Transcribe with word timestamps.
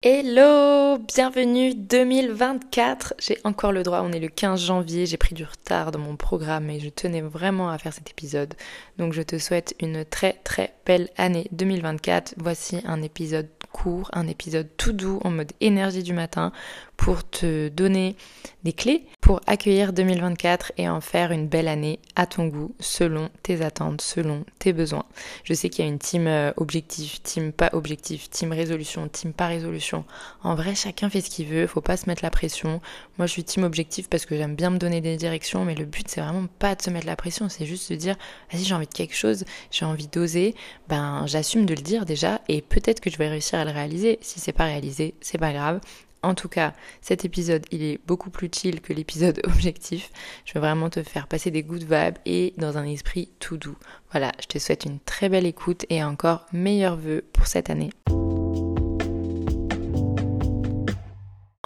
Hello, 0.00 0.96
bienvenue 0.96 1.74
2024. 1.74 3.14
J'ai 3.18 3.36
encore 3.42 3.72
le 3.72 3.82
droit, 3.82 4.02
on 4.04 4.12
est 4.12 4.20
le 4.20 4.28
15 4.28 4.60
janvier, 4.60 5.06
j'ai 5.06 5.16
pris 5.16 5.34
du 5.34 5.42
retard 5.42 5.90
dans 5.90 5.98
mon 5.98 6.14
programme 6.14 6.70
et 6.70 6.78
je 6.78 6.88
tenais 6.88 7.20
vraiment 7.20 7.68
à 7.68 7.78
faire 7.78 7.92
cet 7.92 8.08
épisode. 8.08 8.54
Donc 8.96 9.12
je 9.12 9.22
te 9.22 9.38
souhaite 9.38 9.74
une 9.80 10.04
très 10.04 10.34
très 10.44 10.72
belle 10.86 11.08
année 11.16 11.48
2024. 11.50 12.34
Voici 12.36 12.78
un 12.86 13.02
épisode 13.02 13.48
court, 13.72 14.08
un 14.12 14.28
épisode 14.28 14.68
tout 14.76 14.92
doux 14.92 15.18
en 15.24 15.32
mode 15.32 15.50
énergie 15.60 16.04
du 16.04 16.12
matin 16.12 16.52
pour 16.98 17.26
te 17.26 17.68
donner 17.68 18.16
des 18.64 18.74
clés 18.74 19.06
pour 19.20 19.40
accueillir 19.46 19.92
2024 19.92 20.72
et 20.78 20.88
en 20.88 21.00
faire 21.00 21.30
une 21.32 21.46
belle 21.46 21.68
année 21.68 22.00
à 22.16 22.26
ton 22.26 22.46
goût, 22.48 22.74
selon 22.80 23.30
tes 23.42 23.62
attentes, 23.62 24.00
selon 24.00 24.44
tes 24.58 24.72
besoins. 24.72 25.04
Je 25.44 25.54
sais 25.54 25.70
qu'il 25.70 25.84
y 25.84 25.88
a 25.88 25.90
une 25.90 26.00
team 26.00 26.26
euh, 26.26 26.52
objectif, 26.56 27.22
team 27.22 27.52
pas 27.52 27.70
objectif, 27.72 28.28
team 28.30 28.52
résolution, 28.52 29.08
team 29.08 29.32
pas 29.32 29.46
résolution. 29.46 30.04
En 30.42 30.54
vrai, 30.56 30.74
chacun 30.74 31.08
fait 31.08 31.20
ce 31.20 31.30
qu'il 31.30 31.46
veut, 31.46 31.66
faut 31.66 31.80
pas 31.80 31.96
se 31.96 32.06
mettre 32.06 32.24
la 32.24 32.30
pression. 32.30 32.80
Moi, 33.16 33.26
je 33.26 33.32
suis 33.32 33.44
team 33.44 33.62
objectif 33.62 34.08
parce 34.08 34.26
que 34.26 34.36
j'aime 34.36 34.56
bien 34.56 34.70
me 34.70 34.78
donner 34.78 35.00
des 35.00 35.16
directions, 35.16 35.64
mais 35.64 35.76
le 35.76 35.84
but, 35.84 36.08
c'est 36.08 36.20
vraiment 36.20 36.48
pas 36.58 36.74
de 36.74 36.82
se 36.82 36.90
mettre 36.90 37.06
la 37.06 37.16
pression, 37.16 37.48
c'est 37.48 37.64
juste 37.64 37.92
de 37.92 37.96
dire, 37.96 38.16
vas-y, 38.52 38.64
j'ai 38.64 38.74
envie 38.74 38.86
de 38.86 38.92
quelque 38.92 39.14
chose, 39.14 39.44
j'ai 39.70 39.84
envie 39.84 40.08
d'oser, 40.08 40.56
ben, 40.88 41.24
j'assume 41.26 41.64
de 41.64 41.74
le 41.74 41.82
dire 41.82 42.06
déjà, 42.06 42.40
et 42.48 42.60
peut-être 42.60 43.00
que 43.00 43.08
je 43.08 43.18
vais 43.18 43.28
réussir 43.28 43.60
à 43.60 43.64
le 43.64 43.70
réaliser. 43.70 44.18
Si 44.20 44.40
c'est 44.40 44.52
pas 44.52 44.64
réalisé, 44.64 45.14
c'est 45.20 45.38
pas 45.38 45.52
grave. 45.52 45.80
En 46.22 46.34
tout 46.34 46.48
cas, 46.48 46.72
cet 47.00 47.24
épisode, 47.24 47.64
il 47.70 47.82
est 47.82 48.00
beaucoup 48.06 48.30
plus 48.30 48.50
chill 48.52 48.80
que 48.80 48.92
l'épisode 48.92 49.40
objectif. 49.44 50.10
Je 50.44 50.54
veux 50.54 50.60
vraiment 50.60 50.90
te 50.90 51.02
faire 51.02 51.28
passer 51.28 51.50
des 51.50 51.62
good 51.62 51.82
vibes 51.82 52.18
et 52.26 52.54
dans 52.56 52.76
un 52.76 52.84
esprit 52.84 53.30
tout 53.38 53.56
doux. 53.56 53.76
Voilà, 54.10 54.32
je 54.40 54.46
te 54.46 54.58
souhaite 54.58 54.84
une 54.84 55.00
très 55.00 55.28
belle 55.28 55.46
écoute 55.46 55.86
et 55.90 56.02
encore 56.02 56.46
meilleurs 56.52 56.96
vœux 56.96 57.24
pour 57.32 57.46
cette 57.46 57.70
année. 57.70 57.90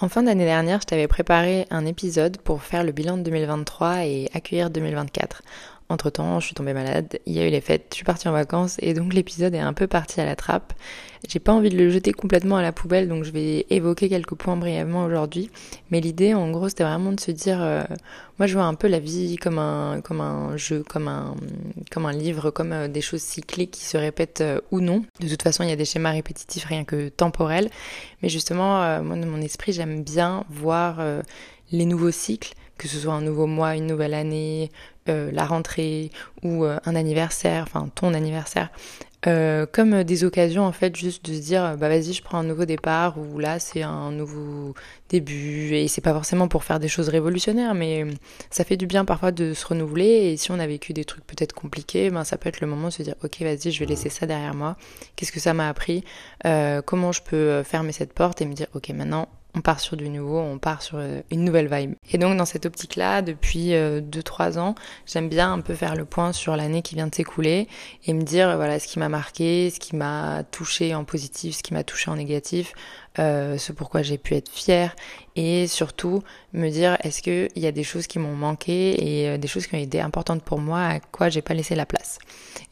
En 0.02 0.08
fin 0.08 0.24
d'année 0.24 0.44
dernière, 0.44 0.80
je 0.80 0.86
t'avais 0.86 1.06
préparé 1.06 1.64
un 1.70 1.86
épisode 1.86 2.38
pour 2.38 2.64
faire 2.64 2.82
le 2.82 2.90
bilan 2.90 3.18
de 3.18 3.22
2023 3.22 4.04
et 4.04 4.28
accueillir 4.34 4.68
2024. 4.68 5.42
Entre 5.92 6.08
temps, 6.08 6.40
je 6.40 6.46
suis 6.46 6.54
tombée 6.54 6.72
malade, 6.72 7.18
il 7.26 7.34
y 7.34 7.38
a 7.38 7.46
eu 7.46 7.50
les 7.50 7.60
fêtes, 7.60 7.88
je 7.90 7.96
suis 7.96 8.04
partie 8.04 8.26
en 8.26 8.32
vacances 8.32 8.76
et 8.78 8.94
donc 8.94 9.12
l'épisode 9.12 9.54
est 9.54 9.58
un 9.58 9.74
peu 9.74 9.86
parti 9.86 10.22
à 10.22 10.24
la 10.24 10.34
trappe. 10.36 10.72
J'ai 11.28 11.38
pas 11.38 11.52
envie 11.52 11.68
de 11.68 11.76
le 11.76 11.90
jeter 11.90 12.12
complètement 12.12 12.56
à 12.56 12.62
la 12.62 12.72
poubelle 12.72 13.10
donc 13.10 13.24
je 13.24 13.30
vais 13.30 13.66
évoquer 13.68 14.08
quelques 14.08 14.34
points 14.34 14.56
brièvement 14.56 15.04
aujourd'hui. 15.04 15.50
Mais 15.90 16.00
l'idée 16.00 16.32
en 16.32 16.50
gros 16.50 16.70
c'était 16.70 16.84
vraiment 16.84 17.12
de 17.12 17.20
se 17.20 17.30
dire, 17.30 17.62
euh, 17.62 17.82
moi 18.38 18.46
je 18.46 18.54
vois 18.54 18.64
un 18.64 18.72
peu 18.72 18.88
la 18.88 19.00
vie 19.00 19.36
comme 19.36 19.58
un, 19.58 20.00
comme 20.00 20.22
un 20.22 20.56
jeu, 20.56 20.82
comme 20.88 21.08
un, 21.08 21.34
comme 21.90 22.06
un 22.06 22.12
livre, 22.12 22.50
comme 22.50 22.72
euh, 22.72 22.88
des 22.88 23.02
choses 23.02 23.20
cycliques 23.20 23.72
qui 23.72 23.84
se 23.84 23.98
répètent 23.98 24.40
euh, 24.40 24.62
ou 24.70 24.80
non. 24.80 25.04
De 25.20 25.28
toute 25.28 25.42
façon 25.42 25.62
il 25.62 25.68
y 25.68 25.72
a 25.72 25.76
des 25.76 25.84
schémas 25.84 26.12
répétitifs 26.12 26.64
rien 26.64 26.84
que 26.84 27.10
temporels. 27.10 27.68
Mais 28.22 28.30
justement, 28.30 29.02
moi 29.02 29.16
de 29.16 29.26
mon 29.26 29.42
esprit 29.42 29.74
j'aime 29.74 30.02
bien 30.02 30.46
voir 30.48 31.02
les 31.70 31.84
nouveaux 31.84 32.12
cycles 32.12 32.54
que 32.82 32.88
ce 32.88 32.98
soit 32.98 33.14
un 33.14 33.20
nouveau 33.20 33.46
mois, 33.46 33.76
une 33.76 33.86
nouvelle 33.86 34.12
année, 34.12 34.72
euh, 35.08 35.32
la 35.32 35.44
rentrée 35.46 36.12
ou 36.44 36.64
euh, 36.64 36.78
un 36.84 36.94
anniversaire, 36.94 37.64
enfin 37.66 37.88
ton 37.92 38.14
anniversaire, 38.14 38.70
euh, 39.26 39.66
comme 39.66 40.04
des 40.04 40.22
occasions 40.22 40.64
en 40.64 40.70
fait 40.70 40.94
juste 40.94 41.24
de 41.28 41.34
se 41.34 41.40
dire 41.40 41.76
bah 41.76 41.88
vas-y 41.88 42.12
je 42.12 42.22
prends 42.22 42.38
un 42.38 42.44
nouveau 42.44 42.66
départ 42.66 43.18
ou 43.18 43.40
là 43.40 43.58
c'est 43.58 43.82
un 43.82 44.12
nouveau 44.12 44.74
début. 45.08 45.74
Et 45.74 45.88
c'est 45.88 46.00
pas 46.02 46.12
forcément 46.12 46.46
pour 46.46 46.62
faire 46.62 46.78
des 46.78 46.86
choses 46.86 47.08
révolutionnaires 47.08 47.74
mais 47.74 48.06
ça 48.50 48.62
fait 48.62 48.76
du 48.76 48.86
bien 48.86 49.04
parfois 49.04 49.32
de 49.32 49.54
se 49.54 49.66
renouveler. 49.66 50.04
Et 50.04 50.36
si 50.36 50.52
on 50.52 50.60
a 50.60 50.66
vécu 50.68 50.92
des 50.92 51.04
trucs 51.04 51.26
peut-être 51.26 51.52
compliqués 51.52 52.10
ben 52.10 52.22
ça 52.22 52.38
peut 52.38 52.48
être 52.48 52.60
le 52.60 52.68
moment 52.68 52.88
de 52.88 52.92
se 52.92 53.02
dire 53.02 53.16
ok 53.24 53.40
vas-y 53.40 53.72
je 53.72 53.80
vais 53.80 53.86
laisser 53.86 54.08
ça 54.08 54.26
derrière 54.26 54.54
moi. 54.54 54.76
Qu'est-ce 55.16 55.32
que 55.32 55.40
ça 55.40 55.52
m'a 55.52 55.68
appris? 55.68 56.04
Comment 56.86 57.10
je 57.10 57.22
peux 57.22 57.64
fermer 57.64 57.90
cette 57.90 58.12
porte 58.12 58.40
et 58.40 58.46
me 58.46 58.54
dire 58.54 58.68
ok 58.74 58.90
maintenant 58.90 59.28
on 59.54 59.60
part 59.60 59.80
sur 59.80 59.96
du 59.96 60.08
nouveau, 60.08 60.38
on 60.38 60.58
part 60.58 60.82
sur 60.82 60.98
euh, 60.98 61.20
une 61.30 61.44
nouvelle 61.44 61.68
vibe. 61.72 61.94
Et 62.10 62.18
donc 62.18 62.36
dans 62.36 62.44
cette 62.44 62.66
optique-là, 62.66 63.22
depuis 63.22 63.70
2-3 63.70 63.72
euh, 63.72 64.60
ans, 64.60 64.74
j'aime 65.06 65.28
bien 65.28 65.52
un 65.52 65.60
peu 65.60 65.74
faire 65.74 65.94
le 65.94 66.04
point 66.04 66.32
sur 66.32 66.56
l'année 66.56 66.82
qui 66.82 66.94
vient 66.94 67.06
de 67.06 67.14
s'écouler 67.14 67.68
et 68.06 68.14
me 68.14 68.22
dire 68.22 68.56
voilà 68.56 68.78
ce 68.78 68.86
qui 68.86 68.98
m'a 68.98 69.08
marqué, 69.08 69.70
ce 69.70 69.78
qui 69.78 69.96
m'a 69.96 70.42
touché 70.50 70.94
en 70.94 71.04
positif, 71.04 71.56
ce 71.56 71.62
qui 71.62 71.74
m'a 71.74 71.84
touché 71.84 72.10
en 72.10 72.16
négatif, 72.16 72.72
euh, 73.18 73.58
ce 73.58 73.72
pourquoi 73.72 74.00
j'ai 74.00 74.16
pu 74.16 74.34
être 74.34 74.50
fière 74.50 74.96
et 75.36 75.66
surtout 75.66 76.22
me 76.54 76.70
dire 76.70 76.96
est-ce 77.02 77.20
qu'il 77.20 77.50
y 77.56 77.66
a 77.66 77.72
des 77.72 77.82
choses 77.82 78.06
qui 78.06 78.18
m'ont 78.18 78.34
manqué 78.34 78.94
et 79.22 79.28
euh, 79.28 79.36
des 79.36 79.48
choses 79.48 79.66
qui 79.66 79.74
ont 79.74 79.78
été 79.78 80.00
importantes 80.00 80.42
pour 80.42 80.58
moi 80.58 80.80
à 80.80 81.00
quoi 81.00 81.28
j'ai 81.28 81.42
pas 81.42 81.52
laissé 81.52 81.74
la 81.74 81.84
place? 81.84 82.18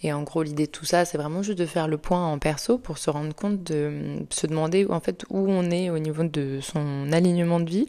Et 0.03 0.15
en 0.15 0.23
gros 0.23 0.43
l'idée 0.43 0.65
de 0.65 0.71
tout 0.71 0.87
ça 0.87 1.05
c'est 1.05 1.19
vraiment 1.19 1.43
juste 1.43 1.59
de 1.59 1.67
faire 1.67 1.89
le 1.89 1.99
point 1.99 2.27
en 2.27 2.39
perso 2.39 2.79
pour 2.79 2.97
se 2.97 3.11
rendre 3.11 3.35
compte 3.35 3.63
de 3.65 4.25
se 4.31 4.47
demander 4.47 4.87
en 4.89 5.01
fait 5.01 5.27
où 5.29 5.47
on 5.47 5.71
est 5.71 5.91
au 5.91 5.99
niveau 5.99 6.25
de 6.25 6.61
son 6.63 7.13
alignement 7.13 7.61
de 7.61 7.69
vie 7.69 7.89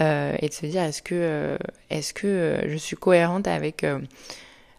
euh, 0.00 0.36
et 0.38 0.48
de 0.48 0.54
se 0.54 0.66
dire 0.66 0.82
est-ce 0.82 1.02
que 1.02 1.58
est-ce 1.90 2.14
que 2.14 2.60
je 2.64 2.76
suis 2.76 2.96
cohérente 2.96 3.48
avec 3.48 3.84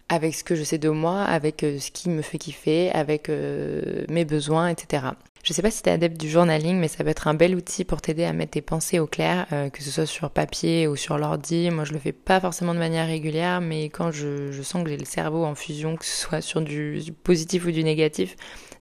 avec 0.08 0.34
ce 0.36 0.44
que 0.44 0.56
je 0.56 0.64
sais 0.64 0.80
de 0.80 0.90
moi, 0.90 1.22
avec 1.22 1.60
ce 1.62 1.92
qui 1.92 2.10
me 2.10 2.24
fait 2.24 2.40
kiffer, 2.40 2.90
avec 2.92 3.30
mes 3.30 4.26
besoins, 4.26 4.70
etc. 4.70 5.10
Je 5.44 5.54
sais 5.54 5.62
pas 5.62 5.72
si 5.72 5.82
tu 5.82 5.90
es 5.90 5.94
adepte 5.94 6.20
du 6.20 6.30
journaling, 6.30 6.78
mais 6.78 6.88
ça 6.88 7.04
peut 7.04 7.10
être 7.10 7.28
un 7.28 7.34
bel 7.34 7.56
outil 7.56 7.86
pour 7.86 8.02
t'aider 8.02 8.26
à 8.26 8.34
mettre 8.34 8.52
tes 8.52 8.62
pensées 8.62 9.00
au 9.00 9.08
clair, 9.08 9.48
euh, 9.54 9.70
que 9.70 9.82
ce 9.82 9.90
soit 9.90 10.06
sur 10.06 10.30
papier 10.30 10.88
ou 10.88 10.96
sur 10.96 11.18
l'ordi. 11.18 11.70
Moi, 11.72 11.86
je 11.86 11.94
le 11.94 12.00
fais 12.00 12.12
pas 12.12 12.40
forcément 12.40 12.74
de 12.74 12.80
manière 12.80 13.08
régulière, 13.08 13.62
mais 13.62 13.86
quand 13.86 14.12
je, 14.12 14.52
je 14.52 14.62
sens 14.62 14.84
que 14.84 14.90
j'ai 14.90 14.98
le 14.98 15.06
cerveau 15.06 15.46
en 15.46 15.56
fusion, 15.56 15.96
que 15.96 16.06
ce 16.06 16.16
soit 16.16 16.42
sur 16.42 16.62
du 16.62 17.02
positif 17.24 17.66
ou 17.66 17.72
du 17.72 17.84
négatif, 17.84 18.36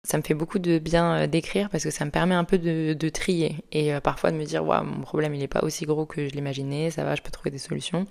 ça 0.05 0.17
me 0.17 0.23
fait 0.23 0.35
beaucoup 0.35 0.59
de 0.59 0.79
bien 0.79 1.15
euh, 1.15 1.27
d'écrire 1.27 1.69
parce 1.71 1.85
que 1.85 1.91
ça 1.91 2.05
me 2.05 2.11
permet 2.11 2.35
un 2.35 2.45
peu 2.45 2.59
de, 2.59 3.09
trier 3.09 3.57
et 3.73 3.95
euh, 3.95 4.01
parfois 4.01 4.31
de 4.31 4.37
me 4.37 4.45
dire 4.45 4.65
waouh 4.65 4.85
mon 4.85 5.01
problème 5.01 5.35
il 5.35 5.41
n'est 5.41 5.49
pas 5.49 5.63
aussi 5.63 5.87
gros 5.87 6.07
que 6.07 6.29
je 6.29 6.35
l'imaginais, 6.35 6.91
ça 6.91 7.05
va, 7.05 7.15
je 7.15 7.23
peux 7.23 7.31
trouver 7.31 7.51
des 7.51 7.59
solutions. 7.59 8.07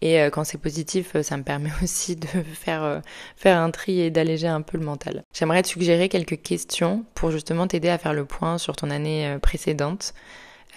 Et 0.00 0.20
euh, 0.20 0.30
quand 0.30 0.44
c'est 0.44 0.58
positif, 0.58 1.20
ça 1.22 1.36
me 1.36 1.42
permet 1.42 1.70
aussi 1.82 2.16
de 2.16 2.26
faire 2.26 3.02
faire 3.36 3.58
un 3.58 3.70
tri 3.70 4.00
et 4.00 4.10
d'alléger 4.10 4.48
un 4.48 4.62
peu 4.62 4.78
le 4.78 4.84
mental. 4.84 5.22
J'aimerais 5.32 5.62
te 5.62 5.68
suggérer 5.68 6.08
quelques 6.08 6.40
questions 6.40 7.04
pour 7.14 7.30
justement 7.30 7.66
t'aider 7.66 7.88
à 7.88 7.98
faire 7.98 8.14
le 8.14 8.24
point 8.24 8.58
sur 8.58 8.76
ton 8.76 8.90
année 8.90 9.36
précédente. 9.42 10.14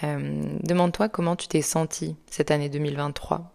Demande-toi 0.04 1.10
comment 1.10 1.36
tu 1.36 1.48
t'es 1.48 1.62
senti 1.62 2.16
cette 2.30 2.52
année 2.52 2.70
2023. 2.70 3.52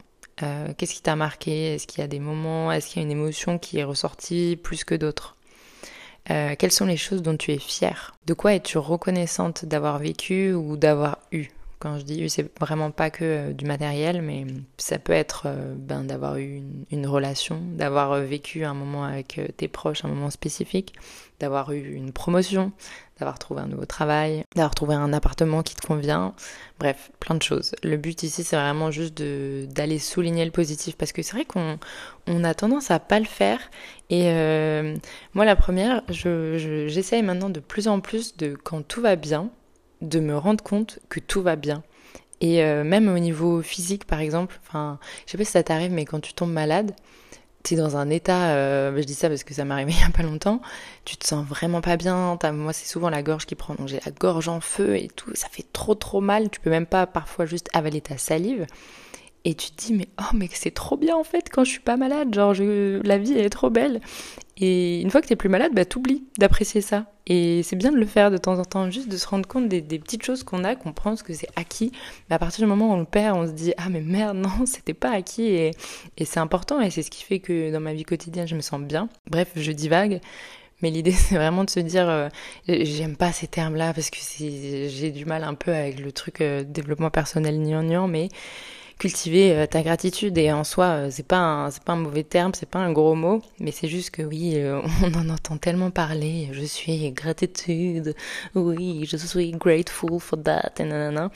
Qu'est-ce 0.77 0.95
qui 0.95 1.03
t'a 1.03 1.15
marqué? 1.17 1.75
Est-ce 1.75 1.87
qu'il 1.87 2.01
y 2.01 2.05
a 2.05 2.09
des 2.09 2.19
moments? 2.19 2.73
Est-ce 2.73 2.89
qu'il 2.89 3.01
y 3.01 3.05
a 3.05 3.07
une 3.07 3.13
émotion 3.13 3.59
qui 3.59 3.79
est 3.79 3.85
ressortie 3.85 4.59
plus 4.61 4.85
que 4.85 4.95
d'autres? 4.95 5.37
Euh, 6.31 6.55
quelles 6.59 6.73
sont 6.73 6.87
les 6.87 6.97
choses 6.97 7.23
dont 7.23 7.37
tu 7.37 7.53
es 7.53 7.59
fière? 7.59 8.15
De 8.27 8.35
quoi 8.35 8.55
es-tu 8.55 8.79
reconnaissante 8.79 9.65
d'avoir 9.65 9.99
vécu 9.99 10.53
ou 10.53 10.77
d'avoir 10.77 11.19
eu? 11.33 11.49
Quand 11.83 11.99
je 11.99 12.05
dis 12.05 12.31
c'est 12.31 12.49
vraiment 12.61 12.93
pas 12.93 13.11
que 13.11 13.25
euh, 13.25 13.53
du 13.53 13.65
matériel, 13.65 14.23
mais 14.23 14.47
ça 14.79 15.01
peut 15.01 15.13
être 15.13 15.45
euh, 15.47 15.75
ben, 15.77 16.05
d'avoir 16.05 16.37
eu 16.37 16.63
une, 16.93 17.07
relation, 17.09 17.61
d'avoir 17.61 18.21
vécu 18.21 18.65
un 18.65 18.73
moment 18.73 19.03
avec 19.03 19.41
tes 19.57 19.67
proches, 19.67 20.05
un 20.05 20.09
moment 20.09 20.31
spécifique, 20.31 20.95
d'avoir 21.41 21.73
eu 21.73 21.93
une 21.93 22.13
promotion, 22.13 22.71
d'avoir 23.19 23.41
trouvé 23.41 23.63
un 23.63 23.67
nouveau 23.67 23.85
travail, 23.85 24.45
d'avoir 24.55 24.77
trouvé 24.77 24.95
un 24.95 25.13
appartement 25.13 25.65
qui 25.65 25.75
te 25.75 25.85
convient, 25.85 26.35
bref, 26.79 27.11
plein 27.19 27.35
de 27.35 27.43
choses. 27.43 27.75
Le 27.83 27.97
but 27.97 28.23
ici, 28.23 28.45
c'est 28.45 28.57
vraiment 28.57 28.93
juste 28.93 29.21
d'aller 29.21 29.99
souligner 29.99 30.45
le 30.45 30.53
positif, 30.53 30.97
parce 30.97 31.11
que 31.11 31.23
c'est 31.23 31.33
vrai 31.33 31.45
qu'on 31.45 31.81
on 32.29 32.45
a 32.45 32.55
tendance 32.55 32.93
à 32.93 33.01
pas 33.01 33.19
le 33.19 33.27
faire. 33.27 33.59
Et 34.09 34.25
moi, 35.35 35.45
la 35.45 35.57
première, 35.57 36.03
j'essaye 36.09 37.23
maintenant 37.23 37.51
de 37.51 37.61
plus 37.61 37.89
en 37.89 37.99
plus 37.99 38.37
de, 38.37 38.55
quand 38.55 38.87
tout 38.87 39.01
va 39.01 39.17
bien, 39.17 39.51
de 40.03 40.21
me 40.21 40.37
rendre 40.37 40.63
compte 40.63 40.99
que 41.09 41.21
tout 41.21 41.43
va 41.43 41.57
bien. 41.57 41.83
Et 42.41 42.63
euh, 42.63 42.85
même 42.85 43.09
au 43.09 43.19
niveau 43.19 43.63
physique, 43.63 44.05
par 44.05 44.21
exemple, 44.21 44.59
enfin, 44.67 44.99
je 45.27 45.33
sais 45.33 45.39
pas 45.39 45.45
si 45.45 45.53
ça 45.53 45.63
t'arrive, 45.63 45.93
mais 45.93 46.05
quand 46.05 46.21
tu 46.21 46.35
tombes 46.35 46.53
malade, 46.53 46.93
tu 47.63 47.75
es 47.75 47.77
dans 47.77 47.97
un 47.97 48.11
état, 48.11 48.51
euh, 48.51 48.93
je 48.97 49.05
dis 49.05 49.15
ça 49.15 49.29
parce 49.29 49.45
que 49.45 49.55
ça 49.55 49.65
m'est 49.65 49.75
arrivé 49.75 49.93
il 49.97 50.01
y 50.01 50.05
a 50.05 50.11
pas 50.11 50.25
longtemps, 50.25 50.61
tu 51.05 51.17
te 51.17 51.25
sens 51.25 51.47
vraiment 51.47 51.81
pas 51.81 51.97
bien, 51.97 52.37
moi 52.53 52.73
c'est 52.73 52.89
souvent 52.89 53.11
la 53.11 53.23
gorge 53.23 53.47
qui 53.47 53.55
prend, 53.55 53.75
donc 53.77 53.87
j'ai 53.87 54.01
la 54.05 54.11
gorge 54.11 54.49
en 54.49 54.61
feu 54.61 54.97
et 54.97 55.09
tout, 55.09 55.31
ça 55.35 55.47
fait 55.49 55.65
trop 55.73 55.95
trop 55.95 56.21
mal, 56.21 56.51
tu 56.51 56.59
peux 56.59 56.71
même 56.71 56.87
pas 56.87 57.07
parfois 57.07 57.47
juste 57.47 57.69
avaler 57.73 58.01
ta 58.01 58.19
salive. 58.19 58.67
Et 59.45 59.55
tu 59.55 59.71
te 59.73 59.87
dis, 59.87 59.93
mais 59.93 60.09
oh, 60.21 60.35
mais 60.35 60.49
c'est 60.53 60.71
trop 60.71 60.97
bien 60.97 61.17
en 61.17 61.25
fait 61.25 61.49
quand 61.51 61.65
je 61.65 61.71
suis 61.71 61.81
pas 61.81 61.97
malade, 61.97 62.33
genre 62.33 62.55
je, 62.55 63.01
la 63.05 63.19
vie 63.19 63.33
elle 63.33 63.45
est 63.45 63.51
trop 63.51 63.71
belle. 63.71 64.01
Et 64.59 65.01
une 65.01 65.11
fois 65.11 65.21
que 65.21 65.27
t'es 65.27 65.35
plus 65.35 65.49
malade, 65.49 65.73
bah 65.75 65.85
t'oublies 65.85 66.25
d'apprécier 66.39 66.81
ça. 66.81 67.07
Et 67.27 67.63
c'est 67.65 67.75
bien 67.75 67.91
de 67.91 67.97
le 67.97 68.07
faire 68.07 68.31
de 68.31 68.37
temps 68.37 68.59
en 68.59 68.65
temps, 68.65 68.91
juste 68.91 69.09
de 69.09 69.17
se 69.17 69.27
rendre 69.27 69.49
compte 69.49 69.69
des, 69.69 69.81
petites 69.99 70.25
choses 70.25 70.45
qu'on 70.45 70.63
a, 70.63 70.77
qu'on 70.77 70.93
pense 70.93 71.23
que 71.25 71.33
c'est 71.33 71.49
acquis. 71.57 71.91
Mais 72.29 72.37
à 72.37 72.39
partir 72.39 72.65
du 72.65 72.69
moment 72.69 72.91
où 72.91 72.93
on 72.93 73.01
le 73.01 73.05
perd, 73.05 73.37
on 73.37 73.47
se 73.47 73.53
dit, 73.53 73.73
ah 73.79 73.89
mais 73.89 74.01
merde, 74.01 74.37
non, 74.39 74.67
c'était 74.67 74.95
pas 74.95 75.11
acquis. 75.11 75.47
Et, 75.47 75.71
et 76.19 76.25
c'est 76.25 76.41
important 76.41 76.81
et 76.81 76.91
c'est 76.91 77.03
ce 77.03 77.11
qui 77.11 77.25
fait 77.25 77.41
que 77.41 77.73
dans 77.73 77.81
ma 77.81 77.95
vie 77.95 78.05
quotidienne, 78.05 78.47
je 78.47 78.55
me 78.55 78.61
sens 78.61 78.81
bien. 78.81 79.09
Bref, 79.29 79.51
je 79.57 79.73
divague. 79.73 80.21
Mais 80.83 80.91
l'idée, 80.91 81.13
c'est 81.17 81.37
vraiment 81.37 81.65
de 81.65 81.71
se 81.71 81.81
dire, 81.81 82.09
euh, 82.09 82.29
j'aime 82.69 83.17
pas 83.17 83.33
ces 83.33 83.47
termes-là 83.47 83.95
parce 83.95 84.11
que 84.11 84.19
j'ai 84.39 85.11
du 85.11 85.25
mal 85.25 85.45
un 85.45 85.55
peu 85.55 85.73
avec 85.73 85.99
le 85.99 86.13
truc 86.13 86.41
euh, 86.41 86.63
développement 86.65 87.11
personnel 87.11 87.59
gnangnan, 87.59 88.09
mais 88.09 88.29
cultiver 89.03 89.67
ta 89.69 89.83
gratitude. 89.83 90.39
Et 90.39 90.53
en 90.53 90.65
soi 90.65 91.11
c'est 91.11 91.27
pas 91.27 91.69
c'est 91.73 91.83
pas 91.83 91.95
un 91.95 91.97
mauvais 91.97 92.23
terme 92.23 92.53
c'est 92.55 92.69
pas 92.69 92.79
un 92.79 92.93
gros 92.93 93.17
mot 93.17 93.43
mais 93.59 93.73
c'est 93.73 93.89
juste 93.89 94.11
que 94.11 94.23
oui 94.23 94.57
on 95.03 95.15
en 95.15 95.29
entend 95.29 95.57
tellement 95.57 95.91
parler. 95.91 96.49
Je 96.53 96.65
suis 96.65 97.11
gratitude. 97.11 98.15
Oui 98.55 99.05
je 99.11 99.17
suis 99.17 99.51
grateful 99.53 100.21
for 100.21 100.41
that 100.43 100.75
et 100.79 100.85
nanana. 100.85 101.31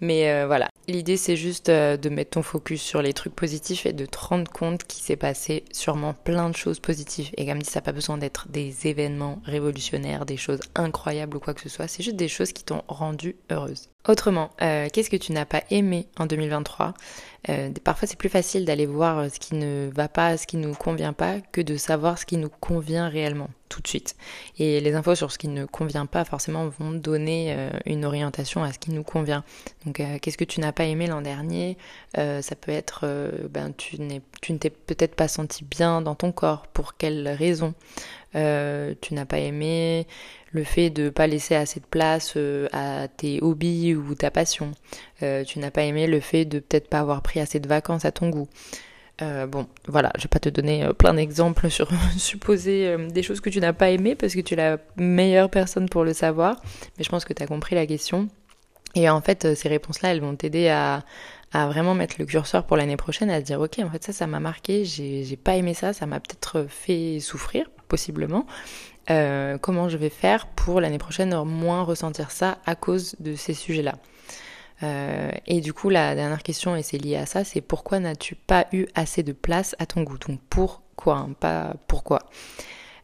Mais 0.00 0.30
euh, 0.30 0.46
voilà, 0.46 0.70
l'idée 0.88 1.18
c'est 1.18 1.36
juste 1.36 1.68
euh, 1.68 1.98
de 1.98 2.08
mettre 2.08 2.30
ton 2.30 2.42
focus 2.42 2.80
sur 2.80 3.02
les 3.02 3.12
trucs 3.12 3.34
positifs 3.34 3.84
et 3.84 3.92
de 3.92 4.06
te 4.06 4.18
rendre 4.18 4.50
compte 4.50 4.84
qu'il 4.84 5.02
s'est 5.02 5.16
passé 5.16 5.64
sûrement 5.72 6.14
plein 6.14 6.48
de 6.48 6.56
choses 6.56 6.80
positives. 6.80 7.30
Et 7.36 7.46
comme 7.46 7.58
dit, 7.58 7.68
ça 7.68 7.80
n'a 7.80 7.84
pas 7.84 7.92
besoin 7.92 8.16
d'être 8.16 8.48
des 8.48 8.86
événements 8.86 9.40
révolutionnaires, 9.44 10.24
des 10.24 10.38
choses 10.38 10.60
incroyables 10.74 11.36
ou 11.36 11.40
quoi 11.40 11.52
que 11.52 11.60
ce 11.60 11.68
soit, 11.68 11.86
c'est 11.86 12.02
juste 12.02 12.16
des 12.16 12.28
choses 12.28 12.52
qui 12.52 12.64
t'ont 12.64 12.82
rendu 12.88 13.36
heureuse. 13.50 13.90
Autrement, 14.08 14.50
euh, 14.62 14.88
qu'est-ce 14.90 15.10
que 15.10 15.16
tu 15.16 15.32
n'as 15.32 15.44
pas 15.44 15.62
aimé 15.70 16.06
en 16.18 16.24
2023 16.24 16.94
euh, 17.50 17.70
Parfois 17.84 18.08
c'est 18.08 18.18
plus 18.18 18.30
facile 18.30 18.64
d'aller 18.64 18.86
voir 18.86 19.30
ce 19.30 19.38
qui 19.38 19.54
ne 19.54 19.90
va 19.94 20.08
pas, 20.08 20.38
ce 20.38 20.46
qui 20.46 20.56
ne 20.56 20.68
nous 20.68 20.74
convient 20.74 21.12
pas, 21.12 21.40
que 21.52 21.60
de 21.60 21.76
savoir 21.76 22.18
ce 22.18 22.24
qui 22.24 22.38
nous 22.38 22.48
convient 22.48 23.10
réellement 23.10 23.50
tout 23.68 23.82
de 23.82 23.86
suite. 23.86 24.16
Et 24.58 24.80
les 24.80 24.94
infos 24.94 25.14
sur 25.14 25.30
ce 25.30 25.38
qui 25.38 25.48
ne 25.48 25.66
convient 25.66 26.06
pas 26.06 26.24
forcément 26.24 26.66
vont 26.78 26.92
donner 26.92 27.54
euh, 27.54 27.70
une 27.84 28.06
orientation 28.06 28.64
à 28.64 28.72
ce 28.72 28.78
qui 28.78 28.90
nous 28.90 29.04
convient. 29.04 29.44
Donc 29.84 30.02
qu'est-ce 30.22 30.38
que 30.38 30.44
tu 30.44 30.60
n'as 30.60 30.72
pas 30.72 30.84
aimé 30.84 31.06
l'an 31.06 31.20
dernier? 31.20 31.76
Ça 32.14 32.56
peut 32.60 32.72
être, 32.72 33.06
ben, 33.48 33.72
tu, 33.76 33.96
tu 34.40 34.52
ne 34.52 34.58
t'es 34.58 34.70
peut-être 34.70 35.14
pas 35.14 35.28
senti 35.28 35.64
bien 35.64 36.02
dans 36.02 36.14
ton 36.14 36.32
corps, 36.32 36.66
pour 36.66 36.96
quelle 36.96 37.28
raison? 37.28 37.74
Tu 38.32 39.14
n'as 39.14 39.26
pas 39.26 39.38
aimé 39.38 40.06
le 40.52 40.64
fait 40.64 40.90
de 40.90 41.10
pas 41.10 41.26
laisser 41.26 41.54
assez 41.54 41.80
de 41.80 41.86
place 41.86 42.34
euh, 42.36 42.68
à 42.72 43.08
tes 43.08 43.40
hobbies 43.42 43.94
ou 43.94 44.14
ta 44.14 44.30
passion. 44.30 44.72
Euh, 45.22 45.44
tu 45.44 45.58
n'as 45.58 45.70
pas 45.70 45.82
aimé 45.82 46.06
le 46.06 46.20
fait 46.20 46.44
de 46.44 46.58
peut-être 46.58 46.88
pas 46.88 47.00
avoir 47.00 47.22
pris 47.22 47.40
assez 47.40 47.60
de 47.60 47.68
vacances 47.68 48.04
à 48.04 48.12
ton 48.12 48.28
goût. 48.30 48.48
Euh, 49.22 49.46
bon, 49.46 49.66
voilà, 49.86 50.12
je 50.16 50.22
vais 50.22 50.28
pas 50.28 50.38
te 50.38 50.48
donner 50.48 50.88
plein 50.98 51.14
d'exemples 51.14 51.70
sur 51.70 51.88
supposer 52.16 52.96
des 53.10 53.22
choses 53.22 53.40
que 53.40 53.50
tu 53.50 53.60
n'as 53.60 53.72
pas 53.72 53.90
aimées 53.90 54.14
parce 54.14 54.34
que 54.34 54.40
tu 54.40 54.54
es 54.54 54.56
la 54.56 54.78
meilleure 54.96 55.50
personne 55.50 55.88
pour 55.88 56.04
le 56.04 56.14
savoir, 56.14 56.56
mais 56.98 57.04
je 57.04 57.10
pense 57.10 57.24
que 57.24 57.32
tu 57.32 57.42
as 57.42 57.46
compris 57.46 57.74
la 57.74 57.86
question. 57.86 58.28
Et 58.96 59.08
en 59.08 59.20
fait, 59.20 59.54
ces 59.54 59.68
réponses-là, 59.68 60.12
elles 60.12 60.20
vont 60.20 60.34
t'aider 60.34 60.68
à, 60.68 61.04
vraiment 61.52 61.94
mettre 61.94 62.16
le 62.18 62.24
curseur 62.24 62.64
pour 62.64 62.76
l'année 62.76 62.96
prochaine, 62.96 63.30
à 63.30 63.40
se 63.40 63.44
dire 63.44 63.60
ok, 63.60 63.80
en 63.80 63.90
fait 63.90 64.02
ça, 64.02 64.12
ça 64.12 64.26
m'a 64.26 64.40
marqué, 64.40 64.84
j'ai 64.84 65.36
pas 65.36 65.56
aimé 65.56 65.74
ça, 65.74 65.92
ça 65.92 66.06
m'a 66.06 66.18
peut-être 66.18 66.66
fait 66.68 67.20
souffrir, 67.20 67.66
possiblement. 67.90 68.46
Euh, 69.10 69.58
comment 69.58 69.88
je 69.90 69.98
vais 69.98 70.08
faire 70.08 70.46
pour 70.46 70.80
l'année 70.80 70.98
prochaine 70.98 71.34
moins 71.44 71.82
ressentir 71.82 72.30
ça 72.30 72.58
à 72.64 72.74
cause 72.74 73.16
de 73.18 73.34
ces 73.34 73.52
sujets-là? 73.52 73.96
Euh, 74.82 75.30
et 75.46 75.60
du 75.60 75.74
coup, 75.74 75.90
la 75.90 76.14
dernière 76.14 76.42
question, 76.42 76.74
et 76.76 76.82
c'est 76.82 76.96
lié 76.96 77.16
à 77.16 77.26
ça, 77.26 77.44
c'est 77.44 77.60
pourquoi 77.60 77.98
n'as-tu 77.98 78.34
pas 78.34 78.66
eu 78.72 78.86
assez 78.94 79.22
de 79.22 79.32
place 79.32 79.76
à 79.78 79.84
ton 79.84 80.02
goût? 80.04 80.16
Donc 80.16 80.40
pourquoi, 80.48 81.16
hein, 81.16 81.32
pas 81.38 81.74
pourquoi? 81.86 82.20